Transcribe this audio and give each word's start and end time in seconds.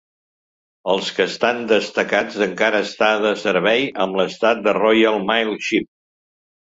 Els 0.93 1.09
que 1.17 1.27
estan 1.31 1.59
destacats 1.71 2.39
encara 2.45 2.81
està 2.87 3.11
de 3.27 3.35
servei 3.45 3.85
amb 4.07 4.21
l'estat 4.21 4.65
de 4.69 4.75
"Royal 4.83 5.21
Mail 5.29 5.55
Ship". 5.69 5.91